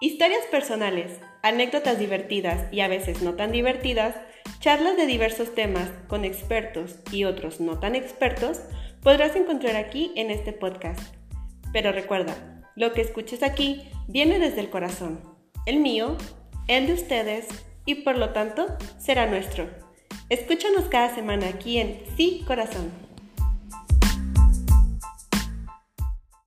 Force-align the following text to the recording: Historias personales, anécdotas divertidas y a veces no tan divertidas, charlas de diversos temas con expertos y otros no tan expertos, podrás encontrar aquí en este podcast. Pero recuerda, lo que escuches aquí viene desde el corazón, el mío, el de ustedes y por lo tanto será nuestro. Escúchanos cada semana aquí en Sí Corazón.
Historias 0.00 0.46
personales, 0.46 1.18
anécdotas 1.42 1.98
divertidas 1.98 2.72
y 2.72 2.82
a 2.82 2.88
veces 2.88 3.20
no 3.20 3.34
tan 3.34 3.50
divertidas, 3.50 4.14
charlas 4.60 4.96
de 4.96 5.06
diversos 5.06 5.56
temas 5.56 5.90
con 6.06 6.24
expertos 6.24 7.00
y 7.10 7.24
otros 7.24 7.58
no 7.58 7.80
tan 7.80 7.96
expertos, 7.96 8.60
podrás 9.02 9.34
encontrar 9.34 9.74
aquí 9.74 10.12
en 10.14 10.30
este 10.30 10.52
podcast. 10.52 11.00
Pero 11.72 11.90
recuerda, 11.90 12.62
lo 12.76 12.92
que 12.92 13.00
escuches 13.00 13.42
aquí 13.42 13.90
viene 14.06 14.38
desde 14.38 14.60
el 14.60 14.70
corazón, 14.70 15.20
el 15.66 15.80
mío, 15.80 16.16
el 16.68 16.86
de 16.86 16.92
ustedes 16.92 17.48
y 17.84 17.96
por 17.96 18.18
lo 18.18 18.30
tanto 18.30 18.66
será 18.98 19.26
nuestro. 19.26 19.68
Escúchanos 20.28 20.84
cada 20.84 21.12
semana 21.12 21.48
aquí 21.48 21.78
en 21.78 22.04
Sí 22.16 22.44
Corazón. 22.46 23.07